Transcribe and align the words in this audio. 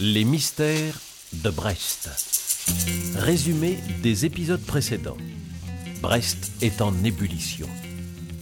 Les 0.00 0.24
mystères 0.24 0.98
de 1.32 1.50
Brest. 1.50 2.10
Résumé 3.14 3.78
des 4.02 4.26
épisodes 4.26 4.60
précédents. 4.60 5.16
Brest 6.02 6.50
est 6.62 6.82
en 6.82 6.92
ébullition. 7.04 7.68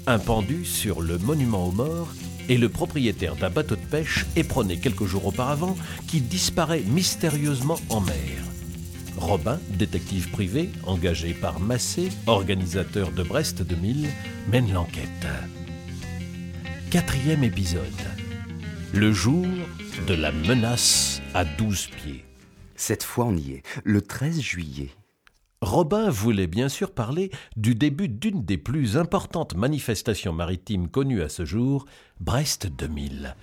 Un 0.06 0.18
pendu 0.18 0.64
sur 0.64 1.02
le 1.02 1.18
monument 1.18 1.66
aux 1.66 1.72
morts 1.72 2.08
est 2.48 2.56
le 2.56 2.70
propriétaire 2.70 3.36
d'un 3.36 3.50
bateau 3.50 3.76
de 3.76 3.84
pêche 3.84 4.24
éperonné 4.34 4.78
quelques 4.78 5.04
jours 5.04 5.26
auparavant 5.26 5.76
qui 6.08 6.22
disparaît 6.22 6.84
mystérieusement 6.86 7.78
en 7.90 8.00
mer. 8.00 8.14
Robin, 9.18 9.60
détective 9.68 10.30
privé, 10.30 10.70
engagé 10.86 11.34
par 11.34 11.60
Massé, 11.60 12.08
organisateur 12.26 13.12
de 13.12 13.22
Brest 13.22 13.60
2000, 13.60 14.08
mène 14.50 14.72
l'enquête. 14.72 15.26
Quatrième 16.90 17.44
épisode. 17.44 18.21
Le 18.94 19.10
jour 19.10 19.46
de 20.06 20.12
la 20.12 20.32
menace 20.32 21.22
à 21.32 21.46
12 21.46 21.86
pieds. 21.96 22.26
Cette 22.76 23.02
fois, 23.02 23.24
on 23.24 23.34
y 23.34 23.52
est, 23.52 23.62
le 23.84 24.02
13 24.02 24.38
juillet. 24.38 24.90
Robin 25.62 26.10
voulait 26.10 26.46
bien 26.46 26.68
sûr 26.68 26.90
parler 26.90 27.30
du 27.56 27.74
début 27.74 28.08
d'une 28.08 28.44
des 28.44 28.58
plus 28.58 28.98
importantes 28.98 29.56
manifestations 29.56 30.34
maritimes 30.34 30.88
connues 30.88 31.22
à 31.22 31.30
ce 31.30 31.46
jour, 31.46 31.86
Brest 32.20 32.66
2000. 32.66 33.34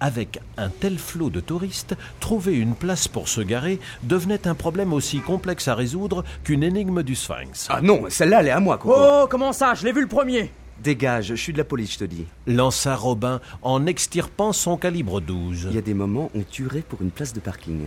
Avec 0.00 0.38
un 0.58 0.68
tel 0.68 0.98
flot 0.98 1.30
de 1.30 1.40
touristes, 1.40 1.96
trouver 2.18 2.58
une 2.58 2.74
place 2.74 3.08
pour 3.08 3.28
se 3.28 3.40
garer 3.40 3.80
devenait 4.02 4.46
un 4.46 4.54
problème 4.54 4.92
aussi 4.92 5.20
complexe 5.20 5.68
à 5.68 5.74
résoudre 5.74 6.24
qu'une 6.44 6.62
énigme 6.62 7.02
du 7.02 7.14
Sphinx. 7.14 7.68
Ah 7.70 7.80
non, 7.80 8.02
celle-là, 8.10 8.40
elle 8.40 8.48
est 8.48 8.50
à 8.50 8.60
moi, 8.60 8.76
Coco. 8.76 8.94
Oh, 8.98 9.26
comment 9.30 9.54
ça? 9.54 9.72
Je 9.72 9.86
l'ai 9.86 9.92
vu 9.92 10.02
le 10.02 10.08
premier 10.08 10.52
Dégage, 10.82 11.26
je 11.26 11.34
suis 11.34 11.52
de 11.52 11.58
la 11.58 11.64
police, 11.64 11.92
je 11.92 11.98
te 11.98 12.04
dis. 12.04 12.24
Lança 12.46 12.96
Robin 12.96 13.40
en 13.62 13.86
extirpant 13.86 14.52
son 14.52 14.78
calibre 14.78 15.20
12. 15.20 15.68
Il 15.70 15.74
y 15.74 15.78
a 15.78 15.82
des 15.82 15.94
moments, 15.94 16.30
on 16.34 16.42
tuerait 16.42 16.80
pour 16.80 17.02
une 17.02 17.10
place 17.10 17.34
de 17.34 17.40
parking. 17.40 17.86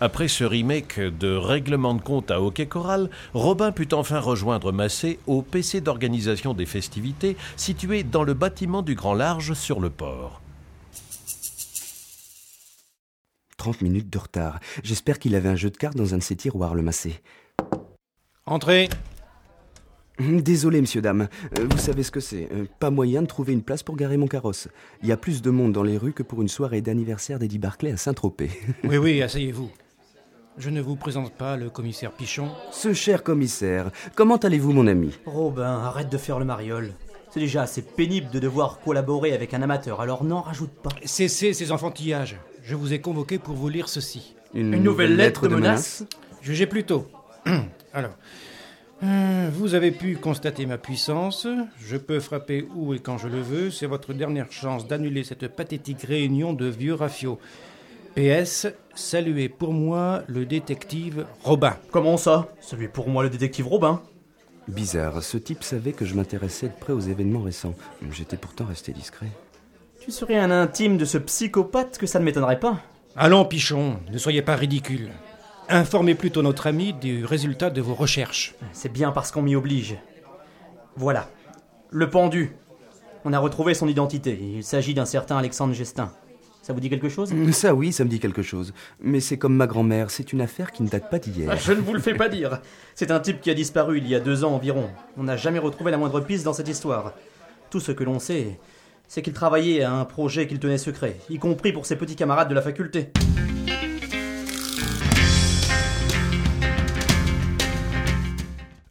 Après 0.00 0.26
ce 0.26 0.42
remake 0.42 0.98
de 0.98 1.36
règlement 1.36 1.94
de 1.94 2.02
compte 2.02 2.32
à 2.32 2.42
hockey 2.42 2.66
choral, 2.66 3.10
Robin 3.32 3.70
put 3.70 3.94
enfin 3.94 4.18
rejoindre 4.18 4.72
Massé 4.72 5.20
au 5.28 5.42
PC 5.42 5.80
d'organisation 5.80 6.52
des 6.52 6.66
festivités 6.66 7.36
situé 7.56 8.02
dans 8.02 8.24
le 8.24 8.34
bâtiment 8.34 8.82
du 8.82 8.96
Grand 8.96 9.14
Large 9.14 9.54
sur 9.54 9.78
le 9.78 9.90
port. 9.90 10.40
30 13.56 13.82
minutes 13.82 14.10
de 14.10 14.18
retard. 14.18 14.58
J'espère 14.82 15.20
qu'il 15.20 15.36
avait 15.36 15.48
un 15.48 15.56
jeu 15.56 15.70
de 15.70 15.76
cartes 15.76 15.96
dans 15.96 16.12
un 16.12 16.18
de 16.18 16.22
ses 16.22 16.36
tiroirs, 16.36 16.74
le 16.74 16.82
massé. 16.82 17.20
Entrez. 18.46 18.88
Désolé, 20.18 20.80
monsieur, 20.80 21.00
dame. 21.02 21.28
Euh, 21.58 21.66
Vous 21.68 21.78
savez 21.78 22.02
ce 22.04 22.10
que 22.10 22.20
c'est. 22.20 22.48
Euh, 22.52 22.66
Pas 22.78 22.90
moyen 22.90 23.22
de 23.22 23.26
trouver 23.26 23.52
une 23.52 23.62
place 23.62 23.82
pour 23.82 23.96
garer 23.96 24.16
mon 24.16 24.28
carrosse. 24.28 24.68
Il 25.02 25.08
y 25.08 25.12
a 25.12 25.16
plus 25.16 25.42
de 25.42 25.50
monde 25.50 25.72
dans 25.72 25.82
les 25.82 25.96
rues 25.98 26.12
que 26.12 26.22
pour 26.22 26.40
une 26.40 26.48
soirée 26.48 26.80
d'anniversaire 26.80 27.38
d'Eddie 27.38 27.58
Barclay 27.58 27.92
à 27.92 27.96
Saint-Tropez. 27.96 28.50
Oui, 28.84 28.96
oui, 28.96 29.22
asseyez-vous. 29.22 29.70
Je 30.56 30.70
ne 30.70 30.80
vous 30.80 30.94
présente 30.94 31.32
pas 31.32 31.56
le 31.56 31.68
commissaire 31.68 32.12
Pichon. 32.12 32.48
Ce 32.70 32.92
cher 32.92 33.24
commissaire, 33.24 33.90
comment 34.14 34.36
allez-vous, 34.36 34.72
mon 34.72 34.86
ami? 34.86 35.10
Robin, 35.26 35.80
arrête 35.80 36.10
de 36.10 36.16
faire 36.18 36.38
le 36.38 36.44
mariole. 36.44 36.92
C'est 37.30 37.40
déjà 37.40 37.62
assez 37.62 37.82
pénible 37.82 38.30
de 38.30 38.38
devoir 38.38 38.78
collaborer 38.78 39.32
avec 39.32 39.52
un 39.52 39.62
amateur, 39.62 40.00
alors 40.00 40.22
n'en 40.22 40.42
rajoute 40.42 40.70
pas. 40.70 40.90
Cessez 41.04 41.52
ces 41.54 41.72
enfantillages. 41.72 42.36
Je 42.62 42.76
vous 42.76 42.92
ai 42.92 43.00
convoqué 43.00 43.38
pour 43.38 43.56
vous 43.56 43.68
lire 43.68 43.88
ceci. 43.88 44.36
Une 44.54 44.80
nouvelle 44.80 45.16
lettre 45.16 45.48
de 45.48 45.56
menace? 45.56 46.04
Jugez 46.40 46.66
plutôt. 46.68 47.08
Alors, 47.92 48.12
vous 49.02 49.74
avez 49.74 49.90
pu 49.90 50.16
constater 50.16 50.66
ma 50.66 50.78
puissance. 50.78 51.46
Je 51.78 51.96
peux 51.96 52.20
frapper 52.20 52.66
où 52.74 52.94
et 52.94 52.98
quand 52.98 53.18
je 53.18 53.28
le 53.28 53.40
veux. 53.40 53.70
C'est 53.70 53.86
votre 53.86 54.12
dernière 54.12 54.50
chance 54.50 54.86
d'annuler 54.86 55.24
cette 55.24 55.48
pathétique 55.48 56.02
réunion 56.02 56.52
de 56.52 56.66
vieux 56.66 56.94
rafiaux. 56.94 57.38
PS, 58.14 58.68
saluez 58.94 59.48
pour 59.48 59.72
moi 59.72 60.22
le 60.28 60.46
détective 60.46 61.26
Robin. 61.42 61.76
Comment 61.90 62.16
ça? 62.16 62.48
Celui 62.60 62.88
pour 62.88 63.08
moi 63.08 63.24
le 63.24 63.30
détective 63.30 63.66
Robin. 63.66 64.00
Bizarre, 64.68 65.22
ce 65.22 65.36
type 65.36 65.62
savait 65.62 65.92
que 65.92 66.04
je 66.04 66.14
m'intéressais 66.14 66.68
de 66.68 66.74
près 66.78 66.92
aux 66.92 67.00
événements 67.00 67.42
récents. 67.42 67.74
J'étais 68.12 68.36
pourtant 68.36 68.64
resté 68.64 68.92
discret. 68.92 69.26
Tu 70.00 70.10
serais 70.10 70.36
un 70.38 70.50
intime 70.50 70.96
de 70.96 71.04
ce 71.04 71.18
psychopathe 71.18 71.98
que 71.98 72.06
ça 72.06 72.18
ne 72.18 72.24
m'étonnerait 72.24 72.60
pas. 72.60 72.80
Allons, 73.16 73.44
Pichon, 73.44 73.98
ne 74.10 74.18
soyez 74.18 74.42
pas 74.42 74.56
ridicule. 74.56 75.10
Informez 75.68 76.14
plutôt 76.14 76.42
notre 76.42 76.66
ami 76.66 76.92
du 76.92 77.24
résultat 77.24 77.70
de 77.70 77.80
vos 77.80 77.94
recherches. 77.94 78.54
C'est 78.72 78.92
bien 78.92 79.12
parce 79.12 79.30
qu'on 79.32 79.42
m'y 79.42 79.56
oblige. 79.56 79.96
Voilà. 80.96 81.28
Le 81.90 82.10
pendu. 82.10 82.52
On 83.24 83.32
a 83.32 83.38
retrouvé 83.38 83.72
son 83.72 83.88
identité. 83.88 84.38
Il 84.56 84.62
s'agit 84.62 84.92
d'un 84.92 85.06
certain 85.06 85.38
Alexandre 85.38 85.72
Gestin. 85.72 86.12
Ça 86.60 86.72
vous 86.72 86.80
dit 86.80 86.90
quelque 86.90 87.08
chose? 87.08 87.32
Ça 87.52 87.74
oui, 87.74 87.92
ça 87.92 88.04
me 88.04 88.08
dit 88.10 88.20
quelque 88.20 88.42
chose. 88.42 88.72
Mais 89.00 89.20
c'est 89.20 89.38
comme 89.38 89.54
ma 89.54 89.66
grand-mère, 89.66 90.10
c'est 90.10 90.32
une 90.32 90.40
affaire 90.40 90.72
qui 90.72 90.82
ne 90.82 90.88
date 90.88 91.10
pas 91.10 91.18
d'hier. 91.18 91.48
Ah, 91.50 91.56
Je 91.56 91.72
ne 91.72 91.80
vous 91.80 91.92
le 91.92 92.00
fais 92.00 92.14
pas 92.14 92.28
dire. 92.28 92.60
C'est 92.94 93.10
un 93.10 93.20
type 93.20 93.40
qui 93.40 93.50
a 93.50 93.54
disparu 93.54 93.98
il 93.98 94.08
y 94.08 94.14
a 94.14 94.20
deux 94.20 94.44
ans 94.44 94.54
environ. 94.54 94.88
On 95.16 95.24
n'a 95.24 95.36
jamais 95.36 95.58
retrouvé 95.58 95.90
la 95.90 95.98
moindre 95.98 96.20
piste 96.20 96.44
dans 96.44 96.54
cette 96.54 96.68
histoire. 96.68 97.12
Tout 97.70 97.80
ce 97.80 97.92
que 97.92 98.04
l'on 98.04 98.18
sait, 98.18 98.58
c'est 99.08 99.20
qu'il 99.20 99.32
travaillait 99.34 99.82
à 99.82 99.92
un 99.92 100.04
projet 100.04 100.46
qu'il 100.46 100.58
tenait 100.58 100.78
secret, 100.78 101.16
y 101.28 101.38
compris 101.38 101.72
pour 101.72 101.84
ses 101.86 101.96
petits 101.96 102.16
camarades 102.16 102.48
de 102.48 102.54
la 102.54 102.62
faculté. 102.62 103.10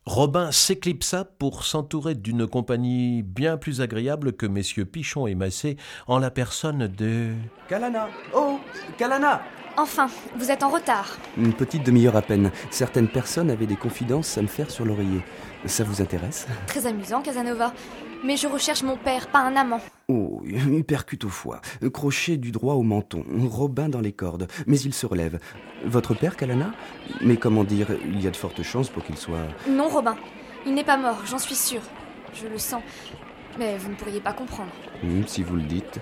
Robin 0.06 0.52
s'éclipsa 0.52 1.24
pour 1.24 1.64
s'entourer 1.64 2.14
d'une 2.14 2.46
compagnie 2.46 3.24
bien 3.24 3.56
plus 3.56 3.80
agréable 3.80 4.34
que 4.34 4.46
messieurs 4.46 4.84
Pichon 4.84 5.28
et 5.28 5.36
Massé 5.36 5.78
en 6.08 6.20
la 6.20 6.30
personne 6.30 6.88
de... 6.88 7.32
Kalana 7.70 8.10
Oh 8.36 8.60
Kalana 8.98 9.42
Enfin, 9.78 10.08
vous 10.36 10.52
êtes 10.52 10.62
en 10.62 10.70
retard. 10.70 11.18
Une 11.38 11.54
petite 11.54 11.84
demi-heure 11.84 12.16
à 12.16 12.22
peine. 12.22 12.52
Certaines 12.70 13.08
personnes 13.08 13.50
avaient 13.50 13.66
des 13.66 13.76
confidences 13.76 14.38
à 14.38 14.42
me 14.44 14.48
faire 14.48 14.70
sur 14.70 14.86
l'oreiller. 14.86 15.24
Ça 15.66 15.84
vous 15.84 16.00
intéresse? 16.00 16.48
Très 16.68 16.86
amusant, 16.86 17.22
Casanova. 17.22 17.74
Mais 18.24 18.38
je 18.38 18.48
recherche 18.48 18.84
mon 18.84 18.98
père, 18.98 19.28
pas 19.28 19.40
un 19.40 19.56
amant. 19.56 19.82
Oh, 20.10 20.42
hypercute 20.46 21.24
au 21.24 21.30
foie, 21.30 21.62
crochet 21.94 22.36
du 22.36 22.52
droit 22.52 22.74
au 22.74 22.84
menton, 22.84 23.24
Robin 23.50 23.88
dans 23.88 24.02
les 24.02 24.12
cordes, 24.12 24.48
mais 24.68 24.78
il 24.80 24.94
se 24.94 25.06
relève. 25.06 25.40
Votre 25.86 26.14
père, 26.14 26.36
Kalana? 26.36 26.74
Mais 27.22 27.38
comment 27.38 27.64
dire, 27.64 27.88
il 28.06 28.22
y 28.22 28.28
a 28.28 28.32
de 28.32 28.36
fortes 28.36 28.64
chances 28.64 28.90
pour 28.90 29.04
qu'il 29.04 29.18
soit... 29.18 29.48
Non, 29.70 29.88
Robin. 29.88 30.18
Il 30.66 30.74
n'est 30.74 30.84
pas 30.84 30.98
mort, 30.98 31.22
j'en 31.26 31.38
suis 31.38 31.56
sûre. 31.56 31.82
Je 32.34 32.48
le 32.48 32.58
sens. 32.58 32.82
Mais 33.58 33.78
vous 33.78 33.92
ne 33.92 33.96
pourriez 33.96 34.20
pas 34.20 34.34
comprendre. 34.34 34.72
Hmm, 35.04 35.24
si 35.26 35.42
vous 35.44 35.56
le 35.56 35.64
dites. 35.64 36.00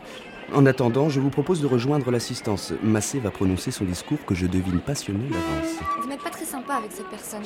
En 0.54 0.66
attendant, 0.66 1.10
je 1.10 1.20
vous 1.20 1.30
propose 1.30 1.62
de 1.62 1.68
rejoindre 1.68 2.10
l'assistance. 2.12 2.74
Massé 2.82 3.20
va 3.20 3.32
prononcer 3.32 3.72
son 3.72 3.86
discours 3.86 4.24
que 4.26 4.36
je 4.36 4.48
devine 4.48 4.80
passionné 4.80 5.30
d'avance. 5.30 5.80
Vous 6.02 6.10
n'êtes 6.10 6.24
pas 6.24 6.30
très 6.30 6.46
sympa 6.46 6.76
avec 6.76 6.92
cette 6.92 7.10
personne. 7.10 7.44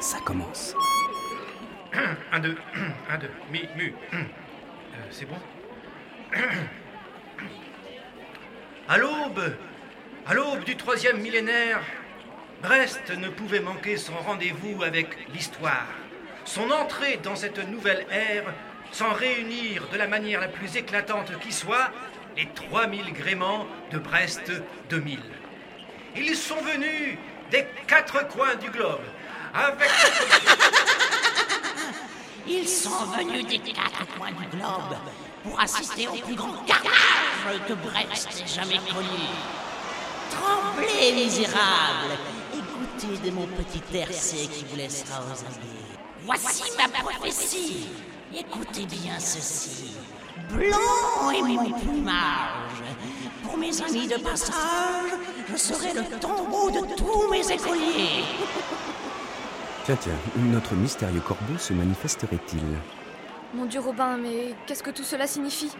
Ça 0.00 0.18
commence. 0.24 0.74
1, 2.32 2.40
2, 2.40 2.56
1, 3.10 3.18
2, 3.18 3.30
mi, 3.52 3.60
mu. 3.76 3.94
Euh, 4.12 4.16
c'est 5.10 5.26
bon? 5.26 5.36
À 8.88 8.96
l'aube, 8.96 9.54
à 10.26 10.34
l'aube 10.34 10.64
du 10.64 10.76
troisième 10.76 11.18
millénaire, 11.20 11.80
Brest 12.62 13.10
ne 13.10 13.28
pouvait 13.28 13.60
manquer 13.60 13.96
son 13.96 14.14
rendez-vous 14.14 14.82
avec 14.82 15.08
l'histoire. 15.32 15.86
Son 16.44 16.70
entrée 16.70 17.18
dans 17.22 17.36
cette 17.36 17.58
nouvelle 17.68 18.06
ère 18.10 18.52
sans 18.90 19.12
réunir 19.12 19.86
de 19.92 19.98
la 19.98 20.06
manière 20.06 20.40
la 20.40 20.48
plus 20.48 20.76
éclatante 20.76 21.38
qui 21.40 21.52
soit 21.52 21.90
les 22.36 22.48
3000 22.48 23.12
gréments 23.12 23.66
de 23.92 23.98
Brest 23.98 24.50
2000. 24.88 25.20
Ils 26.16 26.36
sont 26.36 26.60
venus 26.62 27.18
des 27.50 27.66
quatre 27.86 28.26
coins 28.28 28.54
du 28.56 28.70
globe 28.70 29.00
Ils 32.46 32.68
sont 32.68 33.04
venus 33.16 33.46
des 33.46 33.58
quatre 33.58 34.06
coins 34.16 34.32
du 34.32 34.56
globe 34.56 34.96
pour 35.44 35.60
assister 35.60 36.08
au 36.08 36.16
plus 36.16 36.34
grand 36.34 36.54
carnage 36.66 37.60
que 37.66 37.72
Brest 37.74 38.28
ait 38.42 38.46
jamais 38.46 38.78
connu. 38.78 39.26
Tremblez, 40.30 41.12
misérables, 41.12 42.18
et 42.54 42.58
goûtez 42.58 43.28
de 43.28 43.34
mon 43.34 43.46
petit 43.46 43.82
RC 43.96 44.48
qui 44.48 44.64
vous 44.68 44.76
laissera 44.76 45.20
aux 45.20 45.40
amis. 45.46 45.78
Voici 46.24 46.64
ma 46.76 46.88
prophétie. 46.88 47.88
Écoutez 48.34 48.86
bien 48.86 49.18
ceci. 49.18 49.96
Blanc 50.50 51.30
est 51.30 51.42
mon 51.42 51.70
plumage. 51.72 52.82
Pour 53.42 53.56
mes 53.56 53.82
amis 53.82 54.06
de 54.06 54.16
passage, 54.16 55.12
je 55.50 55.56
serai 55.56 55.94
le 55.94 56.04
tombeau 56.18 56.70
de 56.70 56.94
tous 56.94 57.30
mes 57.30 57.50
écoliers. 57.50 58.24
Tiens, 59.84 59.96
tiens, 59.98 60.12
notre 60.36 60.74
mystérieux 60.74 61.20
corbeau 61.20 61.56
se 61.58 61.72
manifesterait-il? 61.72 62.78
Mon 63.54 63.64
Dieu, 63.66 63.80
Robin, 63.80 64.18
mais 64.18 64.54
qu'est-ce 64.66 64.82
que 64.82 64.90
tout 64.90 65.04
cela 65.04 65.26
signifie 65.26 65.70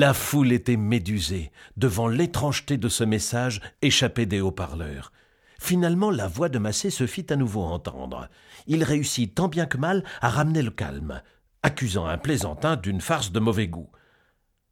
La 0.00 0.12
foule 0.12 0.52
était 0.52 0.76
médusée 0.76 1.52
devant 1.76 2.08
l'étrangeté 2.08 2.78
de 2.78 2.88
ce 2.88 3.04
message 3.04 3.60
échappé 3.82 4.26
des 4.26 4.40
haut-parleurs. 4.40 5.12
Finalement, 5.60 6.10
la 6.10 6.26
voix 6.26 6.48
de 6.48 6.58
Massé 6.58 6.90
se 6.90 7.06
fit 7.06 7.26
à 7.30 7.36
nouveau 7.36 7.62
entendre. 7.62 8.28
Il 8.66 8.82
réussit 8.82 9.34
tant 9.34 9.48
bien 9.48 9.66
que 9.66 9.76
mal 9.76 10.04
à 10.22 10.30
ramener 10.30 10.62
le 10.62 10.70
calme, 10.70 11.22
accusant 11.62 12.06
un 12.06 12.16
plaisantin 12.18 12.76
d'une 12.76 13.02
farce 13.02 13.30
de 13.30 13.40
mauvais 13.40 13.68
goût. 13.68 13.90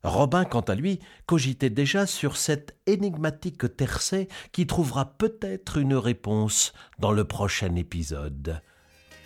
Robin, 0.03 0.45
quant 0.45 0.63
à 0.63 0.75
lui, 0.75 0.99
cogitait 1.27 1.71
déjà 1.71 2.07
sur 2.07 2.37
cette 2.37 2.77
énigmatique 2.87 3.77
tercet 3.77 4.29
qui 4.53 4.67
trouvera 4.67 5.19
peut-être 5.19 5.77
une 5.77 5.95
réponse 5.95 6.73
dans 6.99 7.13
le 7.13 7.25
prochain 7.25 7.75
épisode, 7.75 8.63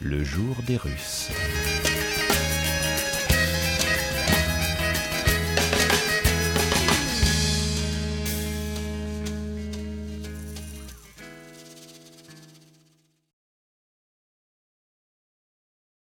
le 0.04 0.24
jour 0.24 0.56
des 0.66 0.76
Russes. 0.76 1.30